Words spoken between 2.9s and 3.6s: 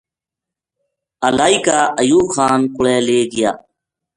لے گیا